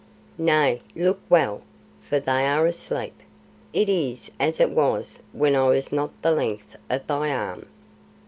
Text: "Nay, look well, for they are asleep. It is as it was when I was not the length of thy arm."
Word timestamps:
"Nay, 0.39 0.81
look 0.95 1.19
well, 1.29 1.61
for 2.01 2.19
they 2.19 2.47
are 2.47 2.65
asleep. 2.65 3.13
It 3.71 3.87
is 3.87 4.31
as 4.39 4.59
it 4.59 4.71
was 4.71 5.19
when 5.31 5.55
I 5.55 5.67
was 5.67 5.91
not 5.91 6.09
the 6.23 6.31
length 6.31 6.75
of 6.89 7.05
thy 7.05 7.29
arm." 7.29 7.67